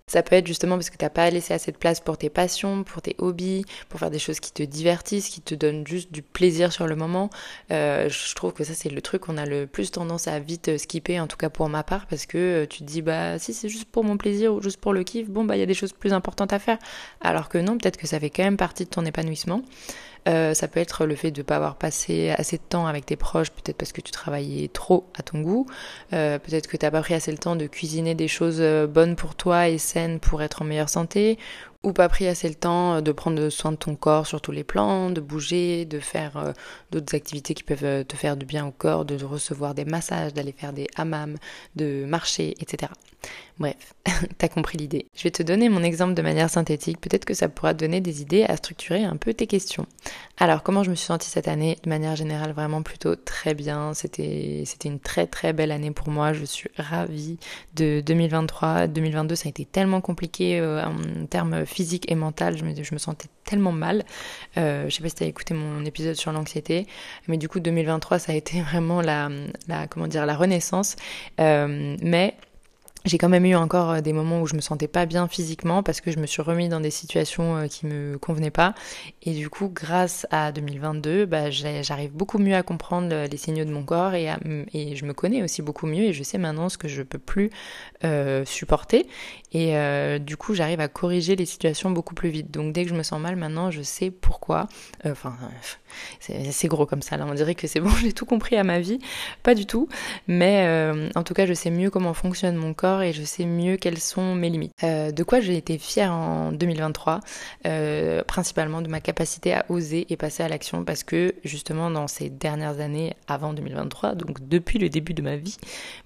Ça 0.08 0.22
peut 0.22 0.36
être 0.36 0.46
justement 0.46 0.76
parce 0.76 0.88
que 0.88 0.96
t'as 0.96 1.10
pas 1.10 1.28
laissé 1.30 1.52
assez 1.52 1.72
de 1.72 1.76
place 1.76 1.98
pour 1.98 2.16
tes 2.16 2.30
passions, 2.30 2.84
pour 2.84 3.02
tes 3.02 3.16
hobbies, 3.18 3.64
pour 3.88 3.98
faire 3.98 4.12
des 4.12 4.20
choses 4.20 4.38
qui 4.38 4.52
te 4.52 4.62
divertissent, 4.62 5.28
qui 5.28 5.40
te 5.40 5.52
donnent 5.56 5.84
juste 5.84 6.12
du 6.12 6.22
plaisir 6.22 6.72
sur 6.72 6.86
le 6.86 6.94
moment. 6.94 7.28
Euh, 7.72 8.08
je 8.08 8.34
trouve 8.36 8.52
que 8.52 8.62
ça 8.62 8.72
c'est 8.72 8.88
le 8.88 9.02
truc 9.02 9.22
qu'on 9.22 9.36
a 9.36 9.46
le 9.46 9.66
plus 9.66 9.90
tendance 9.90 10.28
à 10.28 10.38
vite 10.38 10.78
skipper, 10.78 11.18
en 11.18 11.26
tout 11.26 11.36
cas 11.36 11.50
pour 11.50 11.68
ma 11.68 11.82
part, 11.82 12.06
parce 12.06 12.24
que 12.24 12.38
euh, 12.38 12.66
tu 12.66 12.78
te 12.78 12.84
dis 12.84 13.02
bah 13.02 13.40
si 13.40 13.52
c'est 13.52 13.68
juste 13.68 13.86
pour 13.86 14.04
mon 14.04 14.16
plaisir 14.16 14.54
ou 14.54 14.62
juste 14.62 14.76
pour 14.80 14.92
le 14.92 15.02
kiff, 15.02 15.28
bon 15.28 15.44
bah 15.44 15.56
il 15.56 15.58
y 15.58 15.64
a 15.64 15.66
des 15.66 15.74
choses 15.74 15.92
plus 15.92 16.12
importantes 16.12 16.52
à 16.52 16.60
faire. 16.60 16.78
Alors 17.20 17.48
que 17.48 17.58
non, 17.58 17.76
peut-être 17.76 17.96
que 17.96 18.06
ça 18.06 18.20
fait 18.20 18.30
quand 18.30 18.44
même 18.44 18.56
partie 18.56 18.84
de 18.84 18.90
ton 18.90 19.04
épanouissement. 19.04 19.62
Euh, 20.26 20.54
ça 20.54 20.68
peut 20.68 20.80
être 20.80 21.06
le 21.06 21.14
fait 21.14 21.30
de 21.30 21.40
ne 21.40 21.44
pas 21.44 21.56
avoir 21.56 21.76
passé 21.76 22.30
assez 22.30 22.56
de 22.56 22.62
temps 22.62 22.86
avec 22.86 23.06
tes 23.06 23.16
proches, 23.16 23.50
peut-être 23.50 23.76
parce 23.76 23.92
que 23.92 24.00
tu 24.00 24.10
travaillais 24.10 24.68
trop 24.68 25.06
à 25.16 25.22
ton 25.22 25.40
goût, 25.40 25.66
euh, 26.12 26.38
peut-être 26.38 26.66
que 26.66 26.76
tu 26.76 26.84
n'as 26.84 26.90
pas 26.90 27.00
pris 27.00 27.14
assez 27.14 27.30
le 27.30 27.38
temps 27.38 27.56
de 27.56 27.66
cuisiner 27.66 28.14
des 28.14 28.28
choses 28.28 28.58
euh, 28.60 28.86
bonnes 28.86 29.16
pour 29.16 29.34
toi 29.34 29.68
et 29.68 29.78
saines 29.78 30.18
pour 30.18 30.42
être 30.42 30.62
en 30.62 30.64
meilleure 30.64 30.88
santé, 30.88 31.38
ou 31.84 31.92
pas 31.92 32.08
pris 32.08 32.26
assez 32.26 32.48
le 32.48 32.56
temps 32.56 33.00
de 33.00 33.12
prendre 33.12 33.48
soin 33.48 33.70
de 33.70 33.76
ton 33.76 33.94
corps 33.94 34.26
sur 34.26 34.40
tous 34.40 34.50
les 34.50 34.64
plans, 34.64 35.10
de 35.10 35.20
bouger, 35.20 35.84
de 35.84 36.00
faire 36.00 36.52
d'autres 36.90 37.14
activités 37.14 37.54
qui 37.54 37.62
peuvent 37.62 38.04
te 38.04 38.16
faire 38.16 38.36
du 38.36 38.44
bien 38.44 38.66
au 38.66 38.72
corps, 38.72 39.04
de 39.04 39.24
recevoir 39.24 39.72
des 39.74 39.84
massages, 39.84 40.34
d'aller 40.34 40.50
faire 40.50 40.72
des 40.72 40.88
hammams, 40.96 41.36
de 41.76 42.04
marcher, 42.04 42.54
etc. 42.58 42.90
Bref, 43.58 43.94
t'as 44.38 44.48
compris 44.48 44.76
l'idée. 44.76 45.06
Je 45.16 45.22
vais 45.22 45.30
te 45.30 45.42
donner 45.42 45.68
mon 45.68 45.82
exemple 45.82 46.14
de 46.14 46.20
manière 46.20 46.50
synthétique, 46.50 47.00
peut-être 47.00 47.24
que 47.24 47.32
ça 47.32 47.48
pourra 47.48 47.72
te 47.72 47.80
donner 47.80 48.00
des 48.00 48.20
idées 48.20 48.44
à 48.44 48.56
structurer 48.56 49.04
un 49.04 49.16
peu 49.16 49.32
tes 49.32 49.46
questions. 49.46 49.86
Alors, 50.38 50.62
comment 50.62 50.82
je 50.82 50.90
me 50.90 50.94
suis 50.94 51.06
sentie 51.06 51.30
cette 51.30 51.48
année? 51.48 51.78
De 51.82 51.88
manière 51.88 52.14
générale, 52.14 52.52
vraiment 52.52 52.82
plutôt 52.82 53.16
très 53.16 53.54
bien. 53.54 53.94
C'était, 53.94 54.64
une 54.84 55.00
très 55.00 55.26
très 55.26 55.54
belle 55.54 55.72
année 55.72 55.90
pour 55.90 56.10
moi. 56.10 56.34
Je 56.34 56.44
suis 56.44 56.68
ravie 56.76 57.38
de 57.74 58.02
2023. 58.04 58.88
2022, 58.88 59.34
ça 59.34 59.46
a 59.46 59.48
été 59.48 59.64
tellement 59.64 60.02
compliqué 60.02 60.60
euh, 60.60 60.84
en 60.84 61.24
termes 61.26 61.64
physiques 61.64 62.10
et 62.10 62.14
mental. 62.14 62.58
Je 62.58 62.64
me, 62.64 62.98
sentais 62.98 63.28
tellement 63.44 63.72
mal. 63.72 64.04
Euh, 64.58 64.84
je 64.90 64.94
sais 64.94 65.02
pas 65.02 65.08
si 65.08 65.14
t'as 65.14 65.26
écouté 65.26 65.54
mon 65.54 65.84
épisode 65.86 66.16
sur 66.16 66.32
l'anxiété, 66.32 66.86
mais 67.28 67.38
du 67.38 67.48
coup 67.48 67.60
2023, 67.60 68.18
ça 68.18 68.32
a 68.32 68.34
été 68.34 68.60
vraiment 68.70 69.00
la, 69.00 69.30
la 69.68 69.86
comment 69.86 70.06
la 70.12 70.36
renaissance. 70.36 70.96
Euh, 71.40 71.96
mais 72.02 72.34
j'ai 73.06 73.18
quand 73.18 73.28
même 73.28 73.46
eu 73.46 73.54
encore 73.54 73.90
euh, 73.92 74.00
des 74.00 74.12
moments 74.12 74.40
où 74.42 74.46
je 74.46 74.54
me 74.56 74.60
sentais 74.60 74.88
pas 74.88 75.06
bien 75.06 75.28
physiquement 75.28 75.82
parce 75.82 76.00
que 76.00 76.10
je 76.10 76.18
me 76.18 76.26
suis 76.26 76.42
remis 76.42 76.68
dans 76.68 76.80
des 76.80 76.90
situations 76.90 77.56
euh, 77.56 77.66
qui 77.68 77.86
me 77.86 78.18
convenaient 78.18 78.50
pas. 78.50 78.74
Et 79.22 79.32
du 79.32 79.48
coup, 79.48 79.70
grâce 79.72 80.26
à 80.30 80.52
2022, 80.52 81.24
bah, 81.24 81.50
j'arrive 81.50 82.12
beaucoup 82.12 82.38
mieux 82.38 82.54
à 82.54 82.62
comprendre 82.62 83.08
euh, 83.12 83.26
les 83.28 83.36
signaux 83.36 83.64
de 83.64 83.70
mon 83.70 83.84
corps 83.84 84.14
et, 84.14 84.26
je 84.74 85.04
me 85.04 85.12
connais 85.12 85.42
aussi 85.42 85.62
beaucoup 85.62 85.86
mieux 85.86 86.04
et 86.04 86.12
je 86.12 86.22
sais 86.22 86.38
maintenant 86.38 86.68
ce 86.68 86.78
que 86.78 86.88
je 86.88 87.02
peux 87.02 87.18
plus 87.18 87.50
supporter. 88.44 89.06
Et 89.56 89.76
euh, 89.76 90.18
du 90.18 90.36
coup, 90.36 90.54
j'arrive 90.54 90.80
à 90.80 90.88
corriger 90.88 91.36
les 91.36 91.46
situations 91.46 91.90
beaucoup 91.90 92.14
plus 92.14 92.28
vite. 92.28 92.50
Donc 92.50 92.72
dès 92.72 92.84
que 92.84 92.90
je 92.90 92.94
me 92.94 93.02
sens 93.02 93.20
mal, 93.20 93.36
maintenant, 93.36 93.70
je 93.70 93.82
sais 93.82 94.10
pourquoi. 94.10 94.66
Enfin, 95.04 95.36
c'est 96.20 96.68
gros 96.68 96.86
comme 96.86 97.02
ça. 97.02 97.16
Là, 97.16 97.26
on 97.28 97.34
dirait 97.34 97.54
que 97.54 97.66
c'est 97.66 97.80
bon, 97.80 97.90
j'ai 98.02 98.12
tout 98.12 98.26
compris 98.26 98.56
à 98.56 98.64
ma 98.64 98.80
vie. 98.80 98.98
Pas 99.42 99.54
du 99.54 99.66
tout. 99.66 99.88
Mais 100.26 100.66
en 101.14 101.22
tout 101.22 101.34
cas, 101.34 101.46
je 101.46 101.54
sais 101.54 101.70
mieux 101.70 101.90
comment 101.90 102.14
fonctionne 102.14 102.56
mon 102.56 102.74
corps 102.74 103.02
et 103.02 103.12
je 103.12 103.22
sais 103.22 103.46
mieux 103.46 103.76
quelles 103.76 103.98
sont 103.98 104.34
mes 104.34 104.50
limites. 104.50 104.72
Euh, 104.82 105.10
de 105.10 105.22
quoi 105.22 105.40
j'ai 105.40 105.56
été 105.56 105.78
fière 105.78 106.12
en 106.12 106.52
2023, 106.52 107.20
euh, 107.66 108.22
principalement 108.24 108.82
de 108.82 108.88
ma 108.88 109.00
capacité 109.00 109.54
à 109.54 109.64
oser 109.68 110.06
et 110.10 110.16
passer 110.16 110.42
à 110.42 110.48
l'action 110.48 110.84
parce 110.84 111.02
que 111.02 111.34
justement 111.44 111.90
dans 111.90 112.08
ces 112.08 112.28
dernières 112.28 112.80
années 112.80 113.14
avant 113.26 113.52
2023, 113.52 114.14
donc 114.14 114.46
depuis 114.48 114.78
le 114.78 114.88
début 114.88 115.14
de 115.14 115.22
ma 115.22 115.36
vie, 115.36 115.56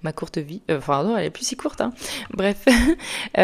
ma 0.03 0.13
courte 0.13 0.37
vie, 0.37 0.61
euh, 0.69 0.77
enfin 0.77 1.03
non, 1.03 1.17
elle 1.17 1.25
est 1.25 1.31
plus 1.31 1.45
si 1.45 1.55
courte, 1.55 1.81
hein. 1.81 1.91
bref, 2.33 2.65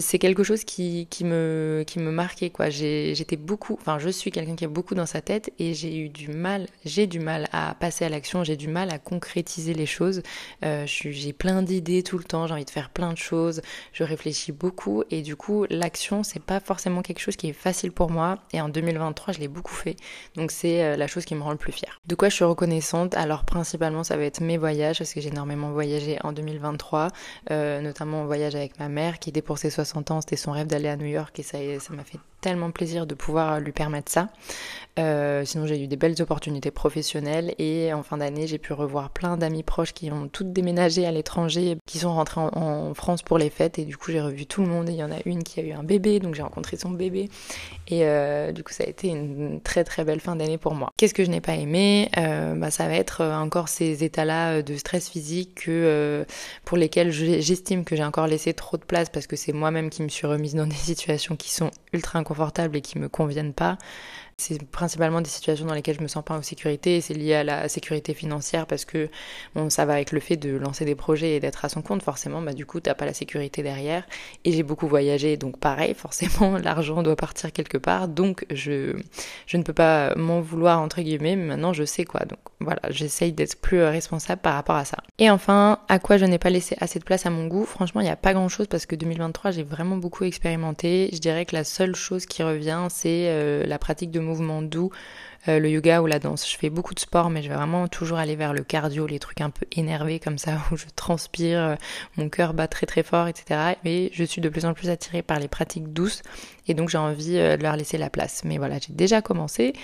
c'est 0.00 0.18
quelque 0.18 0.42
chose 0.42 0.64
qui, 0.64 1.06
qui, 1.10 1.24
me, 1.24 1.84
qui 1.86 1.98
me 1.98 2.10
marquait 2.10 2.50
quoi. 2.50 2.70
J'étais 2.70 3.36
beaucoup, 3.36 3.76
enfin 3.80 3.98
je 3.98 4.08
suis 4.08 4.30
quelqu'un 4.30 4.54
qui 4.54 4.64
a 4.64 4.68
beaucoup 4.68 4.94
dans 4.94 5.06
sa 5.06 5.20
tête 5.20 5.52
et 5.58 5.74
j'ai 5.74 5.96
eu 5.98 6.08
du 6.08 6.28
mal, 6.28 6.66
j'ai 6.84 7.06
du 7.06 7.20
mal 7.20 7.48
à 7.52 7.74
passer 7.74 8.04
à 8.04 8.08
l'action, 8.08 8.44
j'ai 8.44 8.56
du 8.56 8.68
mal 8.68 8.90
à 8.90 8.98
concrétiser 8.98 9.74
les 9.74 9.86
choses. 9.86 10.22
j'ai 10.62 11.32
plein 11.32 11.62
d'idées 11.62 12.02
tout 12.02 12.18
le 12.18 12.24
temps, 12.24 12.46
j'ai 12.46 12.54
envie 12.54 12.64
de 12.64 12.70
faire 12.70 12.90
plein 12.90 13.12
de 13.12 13.18
choses, 13.18 13.62
je 13.92 14.04
réfléchis 14.04 14.52
beaucoup 14.52 15.04
et 15.10 15.22
du 15.22 15.36
coup 15.36 15.66
l'action 15.70 16.22
c'est 16.22 16.42
pas 16.42 16.60
forcément 16.60 17.02
quelque 17.02 17.20
chose 17.20 17.36
qui 17.36 17.48
est 17.48 17.52
facile 17.52 17.92
pour 17.92 18.10
moi 18.10 18.38
et 18.52 18.60
en 18.60 18.68
2023 18.68 19.34
je 19.34 19.40
l'ai 19.40 19.48
beaucoup 19.48 19.74
fait 19.74 19.96
donc 20.36 20.50
c'est 20.50 20.82
euh, 20.82 20.96
la 20.96 21.06
chose 21.06 21.24
qui 21.24 21.34
me 21.34 21.42
rend 21.42 21.52
le 21.52 21.56
plus 21.56 21.72
fière. 21.72 22.00
De 22.06 22.14
quoi 22.14 22.28
je 22.28 22.34
suis 22.34 22.44
reconnaissante? 22.44 23.14
Alors 23.16 23.44
principalement 23.44 24.04
ça 24.04 24.16
va 24.16 24.24
être 24.24 24.40
mes 24.40 24.58
voyages 24.58 24.98
parce 24.98 25.12
que 25.12 25.20
j'ai 25.20 25.28
énormément 25.28 25.70
voyagé 25.70 26.18
en 26.22 26.32
2023, 26.32 27.08
euh, 27.50 27.80
notamment 27.80 28.22
en 28.22 28.26
voyage 28.26 28.54
avec 28.54 28.78
ma 28.78 28.88
mère 28.88 29.03
qui 29.12 29.32
dès 29.32 29.42
pour 29.42 29.58
ses 29.58 29.70
60 29.70 30.10
ans 30.10 30.20
c'était 30.20 30.36
son 30.36 30.52
rêve 30.52 30.66
d'aller 30.66 30.88
à 30.88 30.96
New 30.96 31.06
York 31.06 31.38
et 31.38 31.42
ça 31.42 31.58
m'a 31.90 32.04
fait 32.04 32.18
tellement 32.44 32.70
plaisir 32.70 33.06
de 33.06 33.14
pouvoir 33.14 33.58
lui 33.58 33.72
permettre 33.72 34.12
ça. 34.12 34.28
Euh, 34.98 35.46
sinon, 35.46 35.66
j'ai 35.66 35.82
eu 35.82 35.86
des 35.86 35.96
belles 35.96 36.20
opportunités 36.20 36.70
professionnelles 36.70 37.54
et 37.58 37.92
en 37.94 38.02
fin 38.02 38.18
d'année, 38.18 38.46
j'ai 38.46 38.58
pu 38.58 38.74
revoir 38.74 39.10
plein 39.10 39.38
d'amis 39.38 39.62
proches 39.62 39.92
qui 39.92 40.10
ont 40.12 40.28
toutes 40.28 40.52
déménagé 40.52 41.06
à 41.06 41.10
l'étranger, 41.10 41.78
qui 41.86 41.98
sont 41.98 42.12
rentrés 42.12 42.42
en, 42.42 42.92
France 42.94 43.22
pour 43.22 43.38
les 43.38 43.48
fêtes 43.48 43.78
et 43.78 43.86
du 43.86 43.96
coup, 43.96 44.12
j'ai 44.12 44.20
revu 44.20 44.44
tout 44.44 44.60
le 44.60 44.68
monde. 44.68 44.90
Il 44.90 44.94
y 44.94 45.02
en 45.02 45.10
a 45.10 45.16
une 45.24 45.42
qui 45.42 45.58
a 45.58 45.62
eu 45.62 45.72
un 45.72 45.82
bébé, 45.82 46.20
donc 46.20 46.34
j'ai 46.34 46.42
rencontré 46.42 46.76
son 46.76 46.90
bébé 46.90 47.30
et 47.88 48.04
euh, 48.04 48.52
du 48.52 48.62
coup, 48.62 48.72
ça 48.72 48.84
a 48.84 48.86
été 48.86 49.08
une 49.08 49.60
très 49.62 49.82
très 49.82 50.04
belle 50.04 50.20
fin 50.20 50.36
d'année 50.36 50.58
pour 50.58 50.74
moi. 50.74 50.92
Qu'est-ce 50.98 51.14
que 51.14 51.24
je 51.24 51.30
n'ai 51.30 51.40
pas 51.40 51.54
aimé? 51.54 52.10
Euh, 52.18 52.54
bah, 52.54 52.70
Ça 52.70 52.86
va 52.86 52.94
être 52.94 53.24
encore 53.24 53.68
ces 53.68 54.04
états-là 54.04 54.60
de 54.60 54.76
stress 54.76 55.08
physique 55.08 55.64
que, 55.64 56.26
pour 56.66 56.76
lesquels 56.76 57.10
j'estime 57.10 57.84
que 57.84 57.96
j'ai 57.96 58.04
encore 58.04 58.26
laissé 58.26 58.52
trop 58.52 58.76
de 58.76 58.84
place 58.84 58.93
parce 59.12 59.26
que 59.26 59.36
c'est 59.36 59.52
moi-même 59.52 59.90
qui 59.90 60.02
me 60.02 60.08
suis 60.08 60.26
remise 60.26 60.54
dans 60.54 60.66
des 60.66 60.74
situations 60.74 61.36
qui 61.36 61.50
sont 61.50 61.70
ultra 61.92 62.18
inconfortables 62.18 62.76
et 62.76 62.80
qui 62.80 62.98
me 62.98 63.08
conviennent 63.08 63.54
pas. 63.54 63.78
C'est 64.36 64.62
principalement 64.66 65.20
des 65.20 65.30
situations 65.30 65.66
dans 65.66 65.74
lesquelles 65.74 65.96
je 65.96 66.02
me 66.02 66.08
sens 66.08 66.24
pas 66.24 66.34
en 66.34 66.42
sécurité. 66.42 67.00
C'est 67.00 67.14
lié 67.14 67.34
à 67.34 67.44
la 67.44 67.68
sécurité 67.68 68.14
financière 68.14 68.66
parce 68.66 68.84
que 68.84 69.08
bon, 69.54 69.70
ça 69.70 69.84
va 69.84 69.94
avec 69.94 70.12
le 70.12 70.20
fait 70.20 70.36
de 70.36 70.56
lancer 70.56 70.84
des 70.84 70.94
projets 70.94 71.36
et 71.36 71.40
d'être 71.40 71.64
à 71.64 71.68
son 71.68 71.82
compte. 71.82 72.02
Forcément, 72.02 72.42
bah, 72.42 72.52
du 72.52 72.66
coup, 72.66 72.80
t'as 72.80 72.94
pas 72.94 73.06
la 73.06 73.14
sécurité 73.14 73.62
derrière. 73.62 74.04
Et 74.44 74.52
j'ai 74.52 74.62
beaucoup 74.62 74.88
voyagé, 74.88 75.36
donc 75.36 75.58
pareil, 75.58 75.94
forcément, 75.94 76.58
l'argent 76.62 77.02
doit 77.02 77.16
partir 77.16 77.52
quelque 77.52 77.78
part. 77.78 78.08
Donc, 78.08 78.44
je, 78.50 78.96
je 79.46 79.56
ne 79.56 79.62
peux 79.62 79.72
pas 79.72 80.14
m'en 80.16 80.40
vouloir, 80.40 80.80
entre 80.80 81.00
guillemets, 81.00 81.36
mais 81.36 81.44
maintenant, 81.44 81.72
je 81.72 81.84
sais 81.84 82.04
quoi. 82.04 82.20
Donc, 82.24 82.40
voilà, 82.60 82.80
j'essaye 82.90 83.32
d'être 83.32 83.60
plus 83.60 83.82
responsable 83.82 84.40
par 84.40 84.54
rapport 84.54 84.76
à 84.76 84.84
ça. 84.84 84.98
Et 85.18 85.30
enfin, 85.30 85.78
à 85.88 85.98
quoi 85.98 86.16
je 86.16 86.24
n'ai 86.24 86.38
pas 86.38 86.50
laissé 86.50 86.76
assez 86.80 86.98
de 86.98 87.04
place 87.04 87.26
à 87.26 87.30
mon 87.30 87.46
goût? 87.46 87.64
Franchement, 87.64 88.00
il 88.00 88.04
n'y 88.04 88.10
a 88.10 88.16
pas 88.16 88.32
grand 88.32 88.48
chose 88.48 88.66
parce 88.66 88.86
que 88.86 88.96
2023, 88.96 89.52
j'ai 89.52 89.62
vraiment 89.62 89.96
beaucoup 89.96 90.24
expérimenté. 90.24 91.10
Je 91.12 91.18
dirais 91.18 91.44
que 91.44 91.54
la 91.54 91.64
seule 91.64 91.94
chose 91.94 92.26
qui 92.26 92.42
revient, 92.42 92.86
c'est 92.90 93.26
euh, 93.28 93.64
la 93.66 93.78
pratique 93.78 94.10
de 94.10 94.20
mouvements 94.24 94.62
doux, 94.62 94.90
euh, 95.48 95.58
le 95.58 95.68
yoga 95.68 96.00
ou 96.00 96.06
la 96.06 96.18
danse. 96.18 96.50
Je 96.50 96.56
fais 96.56 96.70
beaucoup 96.70 96.94
de 96.94 97.00
sport, 97.00 97.28
mais 97.28 97.42
je 97.42 97.48
vais 97.48 97.54
vraiment 97.54 97.86
toujours 97.86 98.18
aller 98.18 98.34
vers 98.34 98.54
le 98.54 98.64
cardio, 98.64 99.06
les 99.06 99.18
trucs 99.18 99.40
un 99.40 99.50
peu 99.50 99.66
énervés 99.72 100.18
comme 100.18 100.38
ça, 100.38 100.58
où 100.72 100.76
je 100.76 100.86
transpire, 100.96 101.60
euh, 101.60 101.74
mon 102.16 102.28
cœur 102.28 102.54
bat 102.54 102.66
très 102.66 102.86
très 102.86 103.02
fort, 103.02 103.28
etc. 103.28 103.74
Mais 103.84 104.10
je 104.12 104.24
suis 104.24 104.40
de 104.40 104.48
plus 104.48 104.64
en 104.64 104.72
plus 104.72 104.88
attirée 104.88 105.22
par 105.22 105.38
les 105.38 105.48
pratiques 105.48 105.92
douces 105.92 106.22
et 106.66 106.72
donc 106.72 106.88
j'ai 106.88 106.98
envie 106.98 107.34
de 107.34 107.62
leur 107.62 107.76
laisser 107.76 107.98
la 107.98 108.08
place. 108.08 108.42
Mais 108.44 108.56
voilà, 108.56 108.78
j'ai 108.78 108.94
déjà 108.94 109.20
commencé, 109.20 109.74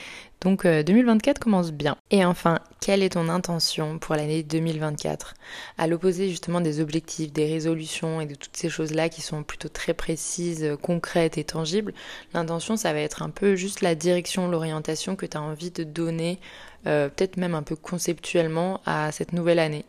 donc 0.41 0.67
2024 0.67 1.39
commence 1.39 1.73
bien. 1.73 1.97
Et 2.11 2.25
enfin, 2.25 2.59
quelle 2.81 3.03
est 3.03 3.11
ton 3.11 3.29
intention 3.29 3.99
pour 3.99 4.15
l'année 4.15 4.43
2024 4.43 5.35
À 5.77 5.87
l'opposé 5.87 6.31
justement 6.31 6.63
des 6.63 6.81
objectifs, 6.81 7.33
des 7.33 7.45
résolutions 7.45 8.23
et 8.23 8.27
de 8.27 8.35
toutes 8.35 8.57
ces 8.57 8.71
choses-là 8.71 9.11
qui 9.11 9.21
sont 9.21 9.43
plutôt 9.43 9.69
très 9.69 9.93
précises, 9.93 10.77
concrètes 10.81 11.37
et 11.37 11.45
tangibles, 11.45 11.93
l'intention 12.33 12.79
ça 12.79 12.95
va 12.95 13.01
être 13.01 13.23
un 13.23 13.29
peu 13.31 13.57
juste 13.57 13.83
la 13.83 13.95
direction, 13.95 14.49
l'orientation 14.49 15.17
que 15.17 15.27
tu 15.27 15.37
as 15.37 15.43
envie 15.43 15.50
de 15.71 15.85
donner, 15.85 16.39
euh, 16.87 17.09
peut-être 17.09 17.37
même 17.37 17.55
un 17.55 17.63
peu 17.63 17.77
conceptuellement 17.77 18.81
à 18.87 19.13
cette 19.13 19.33
nouvelle 19.33 19.59
année. 19.59 19.85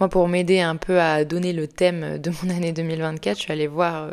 Moi, 0.00 0.08
pour 0.08 0.26
m'aider 0.28 0.60
un 0.60 0.76
peu 0.76 1.00
à 1.00 1.24
donner 1.24 1.52
le 1.52 1.68
thème 1.68 2.18
de 2.18 2.30
mon 2.42 2.50
année 2.50 2.72
2024, 2.72 3.36
je 3.36 3.42
suis 3.42 3.52
allée 3.52 3.68
voir 3.68 4.02
euh, 4.04 4.10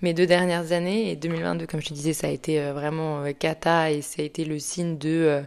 mes 0.00 0.14
deux 0.14 0.26
dernières 0.26 0.72
années. 0.72 1.10
Et 1.10 1.16
2022, 1.16 1.66
comme 1.66 1.80
je 1.80 1.88
te 1.88 1.94
disais, 1.94 2.12
ça 2.12 2.28
a 2.28 2.30
été 2.30 2.60
euh, 2.60 2.72
vraiment 2.72 3.24
cata 3.38 3.90
et 3.90 4.00
ça 4.00 4.22
a 4.22 4.24
été 4.24 4.44
le 4.44 4.58
signe 4.58 4.96
de 4.98 5.42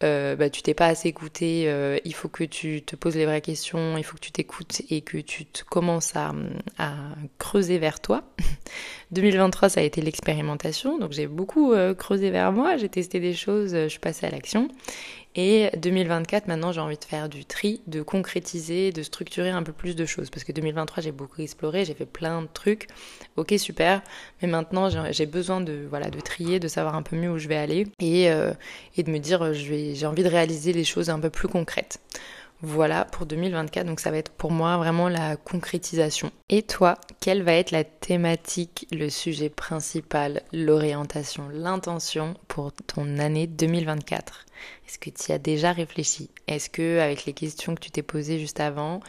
bah, 0.00 0.50
tu 0.50 0.60
t'es 0.60 0.74
pas 0.74 0.88
assez 0.88 1.08
écouté, 1.08 1.62
il 2.04 2.14
faut 2.14 2.28
que 2.28 2.44
tu 2.44 2.82
te 2.82 2.94
poses 2.94 3.16
les 3.16 3.24
vraies 3.24 3.40
questions, 3.40 3.96
il 3.96 4.04
faut 4.04 4.16
que 4.16 4.20
tu 4.20 4.32
t'écoutes 4.32 4.82
et 4.90 5.00
que 5.00 5.16
tu 5.16 5.46
te 5.46 5.64
commences 5.64 6.12
à, 6.14 6.34
creuser 7.38 7.78
vers 7.78 8.00
toi. 8.00 8.22
2023, 9.14 9.68
ça 9.68 9.80
a 9.80 9.82
été 9.82 10.00
l'expérimentation, 10.00 10.98
donc 10.98 11.12
j'ai 11.12 11.26
beaucoup 11.26 11.72
creusé 11.96 12.30
vers 12.30 12.52
moi, 12.52 12.76
j'ai 12.76 12.88
testé 12.88 13.20
des 13.20 13.34
choses, 13.34 13.72
je 13.72 13.88
suis 13.88 14.00
passée 14.00 14.26
à 14.26 14.30
l'action. 14.30 14.68
Et 15.36 15.70
2024, 15.76 16.46
maintenant, 16.46 16.70
j'ai 16.70 16.80
envie 16.80 16.96
de 16.96 17.04
faire 17.04 17.28
du 17.28 17.44
tri, 17.44 17.80
de 17.88 18.02
concrétiser, 18.02 18.92
de 18.92 19.02
structurer 19.02 19.50
un 19.50 19.64
peu 19.64 19.72
plus 19.72 19.96
de 19.96 20.06
choses. 20.06 20.30
Parce 20.30 20.44
que 20.44 20.52
2023, 20.52 21.02
j'ai 21.02 21.10
beaucoup 21.10 21.42
exploré, 21.42 21.84
j'ai 21.84 21.94
fait 21.94 22.06
plein 22.06 22.42
de 22.42 22.48
trucs. 22.52 22.86
Ok, 23.36 23.52
super. 23.58 24.02
Mais 24.40 24.48
maintenant, 24.48 24.88
j'ai 25.10 25.26
besoin 25.26 25.60
de, 25.60 25.86
voilà, 25.90 26.08
de 26.08 26.20
trier, 26.20 26.60
de 26.60 26.68
savoir 26.68 26.94
un 26.94 27.02
peu 27.02 27.16
mieux 27.16 27.30
où 27.30 27.38
je 27.38 27.48
vais 27.48 27.56
aller 27.56 27.88
et, 27.98 28.30
euh, 28.30 28.52
et 28.96 29.02
de 29.02 29.10
me 29.10 29.18
dire, 29.18 29.52
j'ai 29.52 30.06
envie 30.06 30.22
de 30.22 30.28
réaliser 30.28 30.72
les 30.72 30.84
choses 30.84 31.10
un 31.10 31.18
peu 31.18 31.30
plus 31.30 31.48
concrètes. 31.48 31.98
Voilà 32.66 33.04
pour 33.04 33.26
2024, 33.26 33.86
donc 33.86 34.00
ça 34.00 34.10
va 34.10 34.16
être 34.16 34.32
pour 34.32 34.50
moi 34.50 34.78
vraiment 34.78 35.10
la 35.10 35.36
concrétisation. 35.36 36.30
Et 36.48 36.62
toi, 36.62 36.96
quelle 37.20 37.42
va 37.42 37.52
être 37.52 37.72
la 37.72 37.84
thématique, 37.84 38.86
le 38.90 39.10
sujet 39.10 39.50
principal, 39.50 40.40
l'orientation, 40.50 41.50
l'intention 41.52 42.32
pour 42.48 42.72
ton 42.72 43.18
année 43.18 43.46
2024 43.46 44.46
Est-ce 44.86 44.98
que 44.98 45.10
tu 45.10 45.32
as 45.32 45.38
déjà 45.38 45.72
réfléchi? 45.72 46.30
Est-ce 46.46 46.68
que 46.68 46.98
avec 46.98 47.24
les 47.24 47.32
questions 47.32 47.74
que 47.74 47.80
tu 47.80 47.90
t'es 47.90 48.02
posées 48.02 48.38
juste 48.38 48.60
avant, 48.60 49.00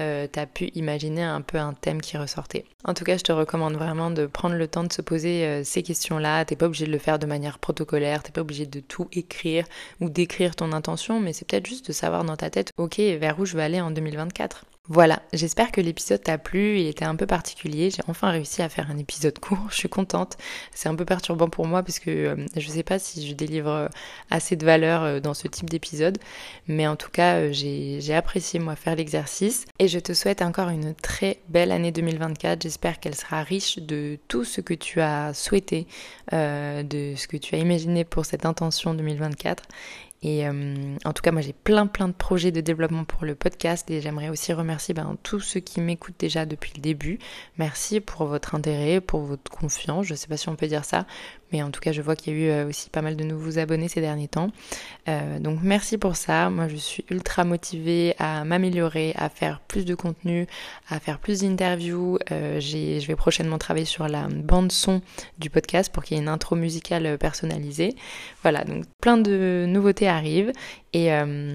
euh, 0.00 0.28
tu 0.32 0.38
as 0.38 0.46
pu 0.46 0.66
imaginer 0.74 1.22
un 1.22 1.40
peu 1.40 1.58
un 1.58 1.72
thème 1.72 2.00
qui 2.00 2.16
ressortait? 2.16 2.64
En 2.84 2.94
tout 2.94 3.04
cas, 3.04 3.16
je 3.16 3.24
te 3.24 3.32
recommande 3.32 3.74
vraiment 3.74 4.10
de 4.10 4.26
prendre 4.26 4.54
le 4.54 4.68
temps 4.68 4.84
de 4.84 4.92
se 4.92 5.02
poser 5.02 5.44
euh, 5.44 5.64
ces 5.64 5.82
questions-là. 5.82 6.44
T'es 6.44 6.56
pas 6.56 6.66
obligé 6.66 6.86
de 6.86 6.92
le 6.92 6.98
faire 6.98 7.18
de 7.18 7.26
manière 7.26 7.58
protocolaire, 7.58 8.22
t'es 8.22 8.32
pas 8.32 8.42
obligé 8.42 8.66
de 8.66 8.80
tout 8.80 9.08
écrire 9.12 9.66
ou 10.00 10.08
d'écrire 10.08 10.54
ton 10.54 10.72
intention, 10.72 11.20
mais 11.20 11.32
c'est 11.32 11.46
peut-être 11.46 11.66
juste 11.66 11.88
de 11.88 11.92
savoir 11.92 12.24
dans 12.24 12.36
ta 12.36 12.50
tête, 12.50 12.70
ok, 12.76 12.98
vers 12.98 13.38
où 13.38 13.44
je 13.44 13.56
vais 13.56 13.62
aller 13.62 13.80
en 13.80 13.90
2024. 13.90 14.64
Voilà, 14.90 15.22
j'espère 15.32 15.72
que 15.72 15.80
l'épisode 15.80 16.22
t'a 16.22 16.36
plu, 16.36 16.78
il 16.78 16.86
était 16.86 17.06
un 17.06 17.16
peu 17.16 17.26
particulier, 17.26 17.88
j'ai 17.88 18.02
enfin 18.06 18.28
réussi 18.28 18.60
à 18.60 18.68
faire 18.68 18.90
un 18.90 18.98
épisode 18.98 19.38
court, 19.38 19.56
je 19.70 19.76
suis 19.76 19.88
contente. 19.88 20.36
C'est 20.74 20.90
un 20.90 20.94
peu 20.94 21.06
perturbant 21.06 21.48
pour 21.48 21.66
moi 21.66 21.82
parce 21.82 21.98
que 21.98 22.10
euh, 22.10 22.46
je 22.54 22.68
sais 22.68 22.82
pas 22.82 22.98
si 22.98 23.26
je 23.26 23.32
délivre 23.32 23.70
euh, 23.70 23.88
assez 24.30 24.56
de 24.56 24.66
valeur 24.66 25.02
euh, 25.02 25.20
dans 25.20 25.32
ce 25.32 25.48
type 25.48 25.70
d'épisode, 25.70 26.18
mais 26.68 26.86
en 26.86 26.96
tout 26.96 27.08
cas 27.10 27.50
j'ai 27.50 28.14
apprécié 28.14 28.60
moi 28.60 28.76
faire 28.76 28.94
l'exercice. 28.94 29.64
Et 29.78 29.88
je 29.88 29.98
te 29.98 30.12
souhaite 30.12 30.42
encore 30.42 30.68
une 30.68 30.94
très 30.94 31.40
belle 31.48 31.72
année 31.72 31.90
2024, 31.90 32.60
j'espère 32.60 33.00
qu'elle 33.00 33.14
sera 33.14 33.42
riche 33.42 33.78
de 33.78 34.18
tout 34.28 34.44
ce 34.44 34.60
que 34.60 34.74
tu 34.74 35.00
as 35.00 35.32
souhaité, 35.32 35.86
de 36.30 37.14
ce 37.16 37.26
que 37.26 37.38
tu 37.38 37.54
as 37.54 37.58
imaginé 37.58 38.04
pour 38.04 38.26
cette 38.26 38.44
intention 38.44 38.92
2024 38.92 39.62
et 40.24 40.48
euh, 40.48 40.96
en 41.04 41.12
tout 41.12 41.22
cas, 41.22 41.32
moi 41.32 41.42
j'ai 41.42 41.52
plein 41.52 41.86
plein 41.86 42.08
de 42.08 42.14
projets 42.14 42.50
de 42.50 42.62
développement 42.62 43.04
pour 43.04 43.26
le 43.26 43.34
podcast 43.34 43.90
et 43.90 44.00
j'aimerais 44.00 44.30
aussi 44.30 44.54
remercier 44.54 44.94
ben, 44.94 45.18
tous 45.22 45.40
ceux 45.40 45.60
qui 45.60 45.82
m'écoutent 45.82 46.18
déjà 46.18 46.46
depuis 46.46 46.72
le 46.74 46.80
début. 46.80 47.18
Merci 47.58 48.00
pour 48.00 48.24
votre 48.24 48.54
intérêt, 48.54 49.02
pour 49.02 49.20
votre 49.20 49.50
confiance, 49.50 50.06
je 50.06 50.14
ne 50.14 50.16
sais 50.16 50.26
pas 50.26 50.38
si 50.38 50.48
on 50.48 50.56
peut 50.56 50.66
dire 50.66 50.86
ça, 50.86 51.06
mais 51.54 51.62
en 51.62 51.70
tout 51.70 51.80
cas 51.80 51.92
je 51.92 52.02
vois 52.02 52.16
qu'il 52.16 52.34
y 52.34 52.36
a 52.36 52.40
eu 52.40 52.50
euh, 52.50 52.68
aussi 52.68 52.90
pas 52.90 53.00
mal 53.00 53.16
de 53.16 53.24
nouveaux 53.24 53.58
abonnés 53.58 53.88
ces 53.88 54.00
derniers 54.00 54.28
temps. 54.28 54.50
Euh, 55.08 55.38
donc 55.38 55.60
merci 55.62 55.96
pour 55.96 56.16
ça, 56.16 56.50
moi 56.50 56.68
je 56.68 56.76
suis 56.76 57.04
ultra 57.10 57.44
motivée 57.44 58.14
à 58.18 58.44
m'améliorer, 58.44 59.14
à 59.16 59.28
faire 59.28 59.60
plus 59.60 59.84
de 59.84 59.94
contenu, 59.94 60.46
à 60.90 60.98
faire 60.98 61.18
plus 61.18 61.40
d'interviews. 61.40 62.18
je 62.28 63.06
vais 63.06 63.16
prochainement 63.16 63.58
travailler 63.58 63.86
sur 63.86 64.08
la 64.08 64.28
bande 64.28 64.72
son 64.72 65.00
du 65.38 65.48
podcast 65.48 65.92
pour 65.92 66.02
qu'il 66.02 66.16
y 66.16 66.20
ait 66.20 66.22
une 66.22 66.28
intro 66.28 66.56
musicale 66.56 67.16
personnalisée. 67.18 67.94
Voilà, 68.42 68.64
donc 68.64 68.84
plein 69.00 69.16
de 69.16 69.64
nouveautés 69.68 70.08
arrive. 70.08 70.52
Et 70.94 71.12
euh, 71.12 71.54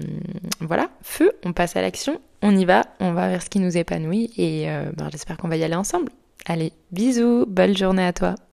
voilà, 0.60 0.90
feu, 1.02 1.32
on 1.44 1.52
passe 1.52 1.74
à 1.74 1.80
l'action, 1.80 2.20
on 2.42 2.54
y 2.56 2.66
va, 2.66 2.84
on 3.00 3.12
va 3.12 3.28
vers 3.28 3.42
ce 3.42 3.48
qui 3.48 3.58
nous 3.58 3.76
épanouit 3.76 4.30
et 4.36 4.70
euh, 4.70 4.90
ben, 4.94 5.08
j'espère 5.10 5.38
qu'on 5.38 5.48
va 5.48 5.56
y 5.56 5.64
aller 5.64 5.74
ensemble. 5.74 6.12
Allez, 6.46 6.72
bisous, 6.92 7.46
bonne 7.46 7.76
journée 7.76 8.04
à 8.04 8.12
toi. 8.12 8.34